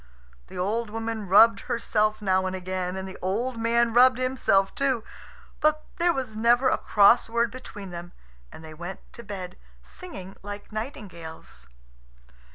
The 0.47 0.57
old 0.57 0.89
woman 0.89 1.27
rubbed 1.27 1.59
herself 1.59 2.23
now 2.23 2.47
and 2.47 2.55
again. 2.55 2.97
And 2.97 3.07
the 3.07 3.19
old 3.21 3.59
man 3.59 3.93
rubbed 3.93 4.17
himself 4.17 4.73
too. 4.73 5.03
But 5.59 5.85
there 5.97 6.11
was 6.11 6.35
never 6.35 6.69
a 6.69 6.77
cross 6.79 7.29
word 7.29 7.51
between 7.51 7.91
them, 7.91 8.11
and 8.51 8.65
they 8.65 8.73
went 8.73 9.01
to 9.13 9.21
bed 9.21 9.57
singing 9.83 10.37
like 10.41 10.71
nightingales. 10.71 11.67